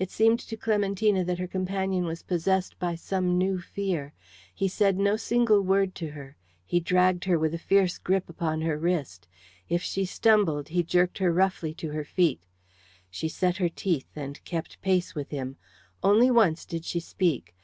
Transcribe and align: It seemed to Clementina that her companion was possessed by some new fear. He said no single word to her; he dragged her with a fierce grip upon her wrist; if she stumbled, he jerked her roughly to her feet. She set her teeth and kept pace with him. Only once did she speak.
It 0.00 0.10
seemed 0.10 0.40
to 0.40 0.56
Clementina 0.56 1.22
that 1.22 1.38
her 1.38 1.46
companion 1.46 2.04
was 2.04 2.24
possessed 2.24 2.76
by 2.80 2.96
some 2.96 3.38
new 3.38 3.60
fear. 3.60 4.12
He 4.52 4.66
said 4.66 4.98
no 4.98 5.16
single 5.16 5.60
word 5.60 5.94
to 5.94 6.08
her; 6.10 6.36
he 6.66 6.80
dragged 6.80 7.24
her 7.26 7.38
with 7.38 7.54
a 7.54 7.58
fierce 7.58 7.96
grip 7.96 8.28
upon 8.28 8.62
her 8.62 8.76
wrist; 8.76 9.28
if 9.68 9.80
she 9.80 10.04
stumbled, 10.04 10.70
he 10.70 10.82
jerked 10.82 11.18
her 11.18 11.32
roughly 11.32 11.72
to 11.74 11.90
her 11.92 12.02
feet. 12.04 12.42
She 13.12 13.28
set 13.28 13.58
her 13.58 13.68
teeth 13.68 14.08
and 14.16 14.44
kept 14.44 14.82
pace 14.82 15.14
with 15.14 15.30
him. 15.30 15.56
Only 16.02 16.32
once 16.32 16.66
did 16.66 16.84
she 16.84 16.98
speak. 16.98 17.54